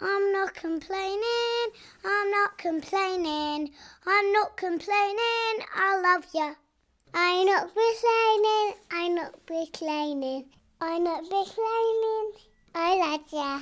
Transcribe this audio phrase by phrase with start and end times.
[0.00, 1.68] I'm not complaining.
[2.04, 3.72] I'm not complaining.
[4.06, 5.66] I'm not complaining.
[5.74, 6.54] I love ya.
[7.12, 8.74] I'm not complaining.
[8.92, 10.44] I'm not complaining.
[10.80, 12.32] I'm not complaining.
[12.76, 13.60] I love ya.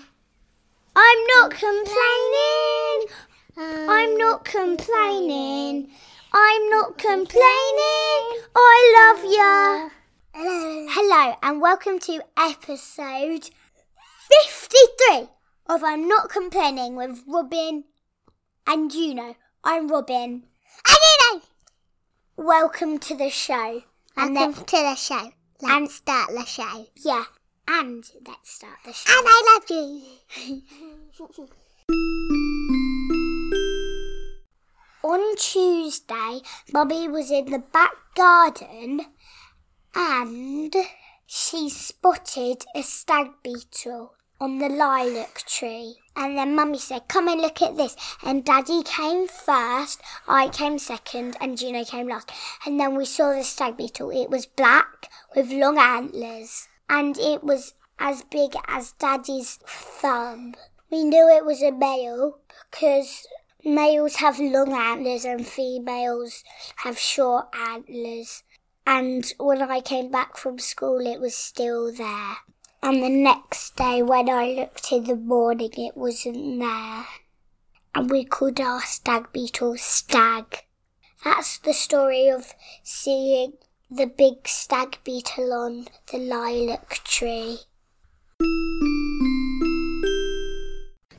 [0.94, 3.08] I'm not complaining.
[3.56, 5.88] I'm not complaining.
[6.34, 8.22] I'm not complaining.
[8.54, 9.88] I love ya.
[10.34, 13.48] Hello, and welcome to episode
[14.28, 15.35] 53
[15.68, 17.84] of I'm Not Complaining with Robin
[18.66, 19.36] and Juno.
[19.64, 20.44] I'm Robin.
[20.88, 20.98] And
[21.32, 21.42] Juno!
[22.36, 23.82] Welcome to the show.
[24.16, 25.32] And Welcome to the show.
[25.60, 26.86] Let's and- start the show.
[27.04, 27.24] yeah,
[27.66, 29.10] and let's start the show.
[29.10, 30.62] And I love you.
[35.04, 36.40] On Tuesday,
[36.72, 39.02] Bobby was in the back garden
[39.94, 40.74] and
[41.26, 45.96] she spotted a stag beetle on the lilac tree.
[46.14, 47.96] And then Mummy said, Come and look at this.
[48.24, 52.30] And Daddy came first, I came second, and Juno came last.
[52.64, 54.10] And then we saw the stag beetle.
[54.10, 60.54] It was black with long antlers, and it was as big as Daddy's thumb.
[60.90, 62.38] We knew it was a male
[62.70, 63.26] because
[63.64, 66.44] males have long antlers and females
[66.76, 68.42] have short antlers.
[68.86, 72.36] And when I came back from school, it was still there.
[72.82, 77.06] And the next day, when I looked in the morning, it wasn't there.
[77.94, 80.64] And we called our stag beetle Stag.
[81.24, 83.54] That's the story of seeing
[83.90, 87.58] the big stag beetle on the lilac tree.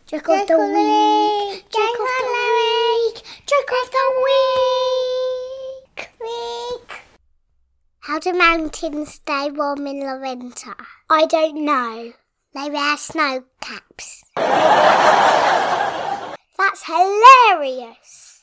[0.05, 1.65] Joke of the week!
[1.69, 3.23] Joke of the week!
[3.45, 6.09] Joke of the week!
[6.21, 6.89] Week!
[8.17, 10.75] How do mountains stay warm in the winter?
[11.07, 12.13] I don't know.
[12.55, 14.23] They wear snow caps.
[16.57, 18.41] That's hilarious.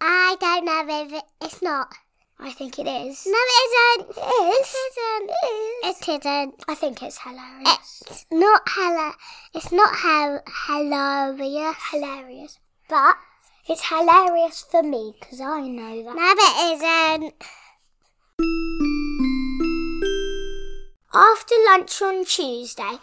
[0.00, 1.94] I don't know if it, it's not.
[2.40, 3.24] I think it is.
[3.28, 4.10] No, it isn't.
[4.10, 4.22] It
[4.58, 4.74] is.
[4.74, 5.30] It isn't.
[5.84, 6.64] It isn't.
[6.66, 8.02] I think it's hilarious.
[8.10, 9.14] It's not hella.
[9.54, 11.76] It's not hel- hilarious.
[11.92, 12.58] hilarious.
[12.88, 13.14] But
[13.68, 16.16] it's hilarious for me because I know that.
[16.16, 17.34] No, it isn't.
[21.18, 22.98] After lunch on Tuesday,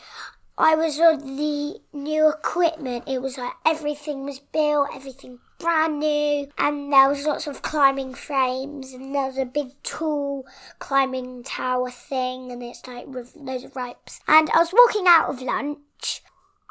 [0.55, 3.05] I was on the new equipment.
[3.07, 8.13] It was like everything was built, everything brand new, and there was lots of climbing
[8.13, 10.45] frames, and there was a big tall
[10.77, 14.19] climbing tower thing, and it's like with loads of ropes.
[14.27, 16.21] And I was walking out of lunch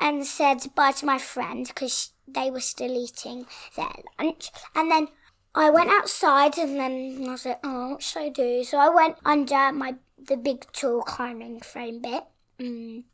[0.01, 5.09] and said bye to my friend because they were still eating their lunch, and then
[5.55, 8.65] I went outside and then I was like, oh, what should I do?
[8.65, 9.97] So I went under my
[10.27, 12.25] the big tall climbing frame bit.
[12.59, 13.05] Mm.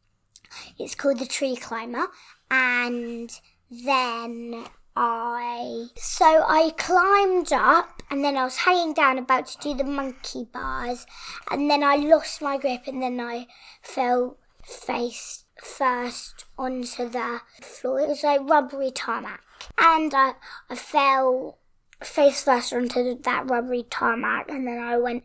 [0.79, 2.07] It's called the tree climber,
[2.51, 3.31] and
[3.71, 4.65] then
[4.97, 9.85] I so I climbed up and then I was hanging down about to do the
[9.85, 11.07] monkey bars,
[11.51, 13.47] and then I lost my grip and then I
[13.83, 18.01] fell face first onto the floor.
[18.01, 19.43] It was like rubbery tarmac,
[19.77, 20.33] and I
[20.71, 21.59] I fell
[22.03, 25.25] face first onto that rubbery tarmac, and then I went.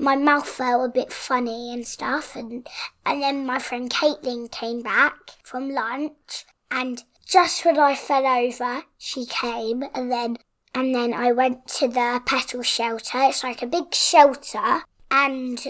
[0.00, 2.66] My mouth felt a bit funny and stuff, and
[3.04, 8.84] and then my friend Caitlin came back from lunch, and just when I fell over,
[8.96, 10.38] she came, and then
[10.74, 13.18] and then I went to the petal shelter.
[13.24, 15.60] It's like a big shelter, and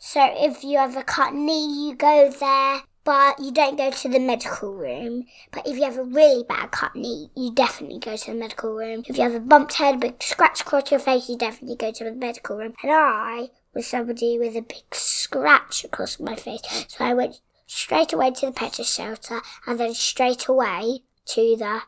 [0.00, 4.08] so if you have a cut knee, you go there, but you don't go to
[4.08, 5.26] the medical room.
[5.52, 8.74] But if you have a really bad cut knee, you definitely go to the medical
[8.74, 9.04] room.
[9.06, 12.04] If you have a bumped head, big scratch across your face, you definitely go to
[12.04, 12.74] the medical room.
[12.82, 18.12] And I was somebody with a big scratch across my face, so I went straight
[18.12, 21.80] away to the petal shelter and then straight away to the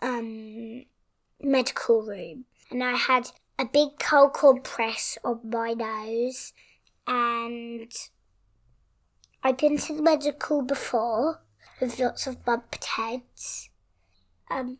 [0.00, 0.84] um
[1.40, 2.44] medical room.
[2.70, 6.52] And I had a big cold compress on my nose
[7.06, 7.92] and
[9.44, 11.40] I'd been to the medical before
[11.80, 13.70] with lots of bumped heads.
[14.48, 14.78] Um,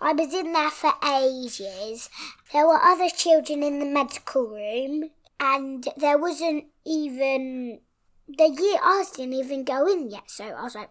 [0.00, 2.08] I was in there for ages.
[2.52, 5.10] There were other children in the medical room,
[5.40, 7.80] and there wasn't even
[8.28, 10.30] the year ours didn't even go in yet.
[10.30, 10.90] So I was like,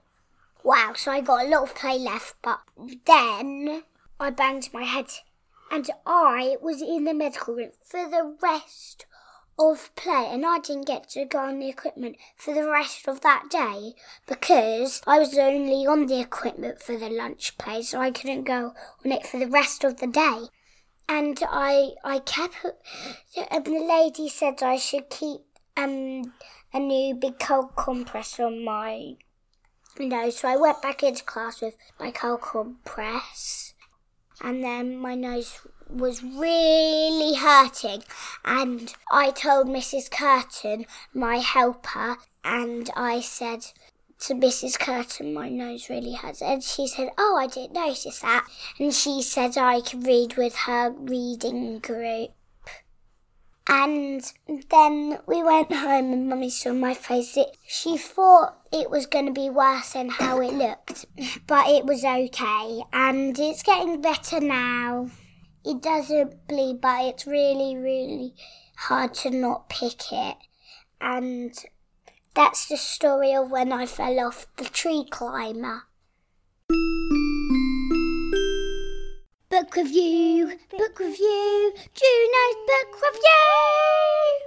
[0.64, 0.92] wow.
[0.96, 2.60] So I got a lot of play left, but
[3.06, 3.84] then
[4.20, 5.12] I banged my head,
[5.72, 9.06] and I was in the medical room for the rest
[9.60, 13.22] of play and I didn't get to go on the equipment for the rest of
[13.22, 13.94] that day
[14.28, 18.74] because I was only on the equipment for the lunch play so I couldn't go
[19.04, 20.48] on it for the rest of the day.
[21.10, 22.66] And I I kept
[23.50, 25.42] and the lady said I should keep
[25.76, 26.34] um
[26.74, 29.16] a new big cold compress on my
[30.00, 33.74] nose so I went back into class with my cold compress,
[34.42, 38.04] and then my nose was really hurting.
[38.44, 40.10] And I told Mrs.
[40.12, 43.66] Curtin, my helper, and I said
[44.20, 44.80] to Mrs.
[44.80, 46.42] Curtin, my nose really hurts.
[46.42, 48.48] And she said, Oh, I didn't notice that.
[48.80, 52.32] And she said I could read with her reading group.
[53.70, 54.22] And
[54.70, 57.36] then we went home and Mummy saw my face.
[57.36, 61.06] It, she thought it was going to be worse than how it looked,
[61.48, 62.84] but it was okay.
[62.94, 65.10] And it's getting better now.
[65.70, 68.34] It doesn't bleed, but it's really, really
[68.78, 70.38] hard to not pick it.
[71.02, 71.54] And
[72.34, 75.84] that's the story of when I fell off the tree climber.
[79.50, 84.40] Book review, book review, Juno's book review.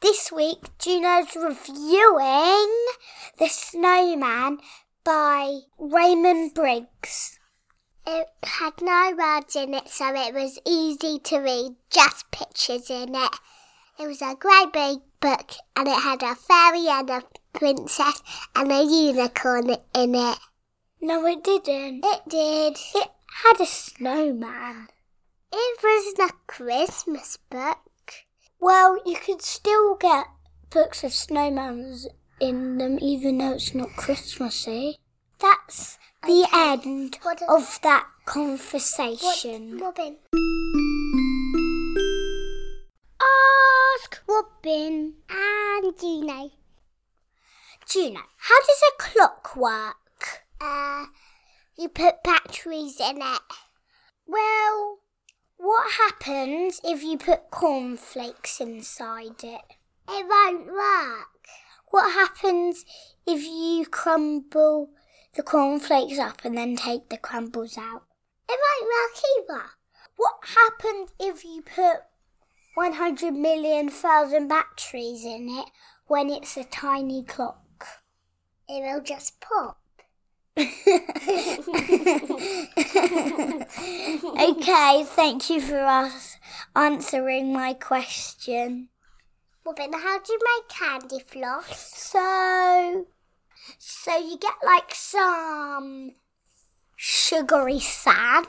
[0.00, 2.86] This week, Juno's reviewing
[3.38, 4.58] The Snowman
[5.04, 7.37] by Raymond Briggs.
[8.10, 13.14] It had no words in it, so it was easy to read, just pictures in
[13.14, 13.32] it.
[13.98, 17.22] It was a great big book, and it had a fairy and a
[17.52, 18.22] princess
[18.56, 20.38] and a unicorn in it.
[21.02, 22.02] No, it didn't.
[22.02, 22.78] It did.
[22.94, 23.10] It
[23.44, 24.88] had a snowman.
[25.52, 28.24] It wasn't a Christmas book.
[28.58, 30.28] Well, you could still get
[30.70, 32.06] books with snowmans
[32.40, 34.98] in them, even though it's not Christmassy.
[35.40, 36.72] That's the Okay.
[36.72, 39.78] end What of that What, conversation.
[39.78, 40.16] Robin?
[43.20, 45.14] Ask Robin.
[45.30, 45.94] And
[46.26, 46.50] know,
[47.88, 50.44] Juno, how does a clock work?
[50.60, 51.06] uh,
[51.76, 53.40] you put batteries in it.
[54.26, 54.98] Well,
[55.56, 59.62] what happens if you put cornflakes inside it?
[60.08, 61.46] It won't work.
[61.90, 62.84] What happens
[63.26, 64.90] if you crumble
[65.38, 68.02] the cornflakes up and then take the crumbles out?
[68.48, 69.70] It won't work either.
[70.16, 72.02] What happens if you put
[72.74, 75.70] 100 million thousand batteries in it
[76.08, 77.86] when it's a tiny clock?
[78.68, 79.78] It will just pop.
[80.58, 80.74] okay,
[85.04, 86.36] thank you for us
[86.74, 88.88] answering my question.
[89.64, 91.92] Well, then how do you make candy floss?
[91.96, 93.06] So,
[93.78, 96.12] so you get like some
[96.96, 98.46] sugary sand,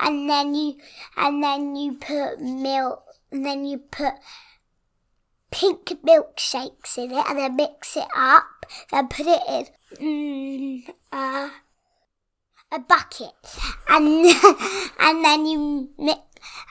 [0.00, 0.76] and then you,
[1.16, 4.14] and then you put milk, and then you put
[5.50, 9.70] pink milkshakes in it, and then mix it up, then put it
[10.00, 11.50] in mm, uh,
[12.72, 13.34] a bucket,
[13.88, 14.26] and
[14.98, 16.20] and then you mix,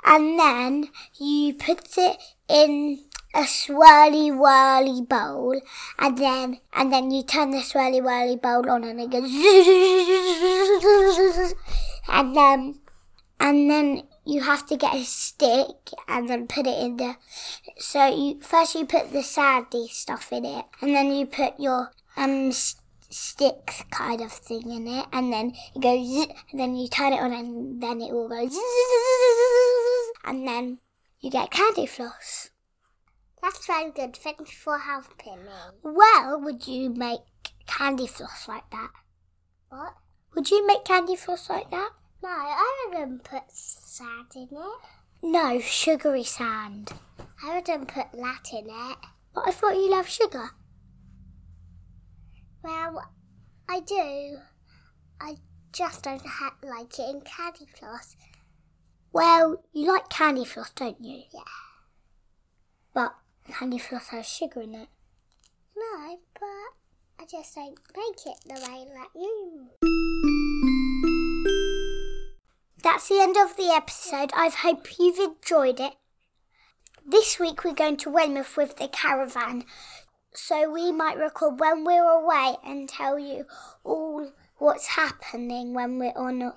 [0.03, 0.89] and then
[1.19, 2.17] you put it
[2.49, 5.59] in a swirly whirly bowl
[5.97, 9.24] and then and then you turn the swirly whirly bowl on and it goes
[12.09, 12.80] and then
[13.39, 17.15] and then you have to get a stick and then put it in the
[17.77, 21.91] so you first you put the sandy stuff in it and then you put your
[22.15, 27.13] um stick kind of thing in it and then it goes and then you turn
[27.13, 28.35] it on and then it will go
[30.25, 30.77] and then
[31.19, 32.43] you get candy floss
[33.44, 34.16] That's very good.
[34.16, 35.51] Thanks for helping me.
[35.84, 37.19] Well, would you make
[37.68, 38.92] candy floss like that?
[39.68, 39.95] What?
[40.34, 41.90] Would you make candy floss like that?
[42.24, 44.80] No, I wouldn't put sand in it.
[45.21, 46.94] No, sugary sand.
[47.44, 48.97] I wouldn't put that in it.
[49.35, 50.52] But I thought you loved sugar.
[52.64, 53.04] Well,
[53.68, 54.38] I do.
[55.19, 55.35] I
[55.73, 56.23] just don't
[56.64, 58.16] like it in candy floss.
[59.12, 61.23] Well, you like candy floss, don't you?
[61.33, 61.42] Yeah.
[62.94, 63.16] But
[63.52, 64.88] candy floss has sugar in it.
[65.76, 66.73] No, but
[67.19, 69.69] I just don't make it the way that you.
[72.83, 74.31] That's the end of the episode.
[74.33, 75.94] I hope you've enjoyed it.
[77.06, 79.66] This week we're going to Weymouth with the caravan.
[80.33, 83.45] So we might record when we're away and tell you
[83.83, 86.54] all what's happening when we're on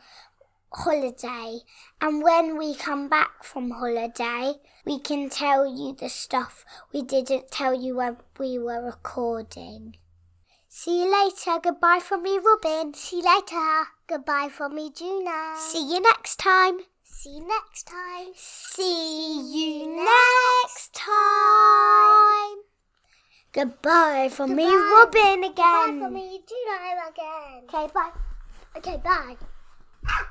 [0.76, 1.60] holiday.
[2.00, 4.54] And when we come back from holiday,
[4.84, 9.96] we can tell you the stuff we didn't tell you when we were recording.
[10.68, 11.58] See you later.
[11.62, 12.92] Goodbye from me, Robin.
[12.94, 13.86] See you later.
[14.06, 15.54] Goodbye from me, Juno.
[15.56, 16.80] See you next time.
[17.02, 18.28] See you next time.
[18.34, 22.58] See you next time.
[23.52, 25.04] Goodbye from me, Goodbye.
[25.14, 26.00] Robin Goodbye again.
[26.02, 26.76] from me, Juno
[27.08, 27.64] again.
[27.68, 28.12] Okay, bye.
[28.76, 30.26] Okay, bye.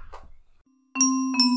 [0.98, 1.55] Thank you.